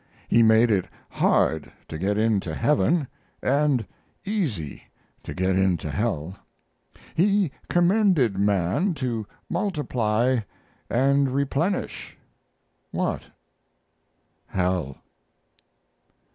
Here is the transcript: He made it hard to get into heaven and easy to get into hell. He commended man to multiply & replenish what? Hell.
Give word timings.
He 0.27 0.41
made 0.41 0.71
it 0.71 0.87
hard 1.11 1.71
to 1.87 1.95
get 1.99 2.17
into 2.17 2.55
heaven 2.55 3.07
and 3.43 3.85
easy 4.25 4.81
to 5.21 5.31
get 5.35 5.55
into 5.55 5.91
hell. 5.91 6.37
He 7.13 7.51
commended 7.69 8.35
man 8.35 8.95
to 8.95 9.27
multiply 9.47 10.39
& 10.89 10.91
replenish 10.91 12.17
what? 12.89 13.25
Hell. 14.47 14.97